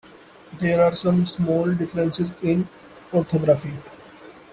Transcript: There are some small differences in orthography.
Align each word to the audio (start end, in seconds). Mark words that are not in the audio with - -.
There 0.57 0.83
are 0.83 0.95
some 0.95 1.27
small 1.27 1.71
differences 1.75 2.35
in 2.41 2.67
orthography. 3.13 3.73